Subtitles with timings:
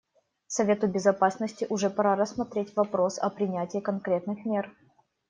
[0.47, 4.75] Совету Безопасности уже пора рассмотреть вопрос о принятии конкретных мер.